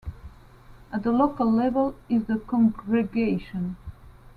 At 0.91 1.03
the 1.03 1.11
local 1.11 1.51
level 1.51 1.93
is 2.09 2.25
the 2.25 2.39
congregation. 2.39 3.77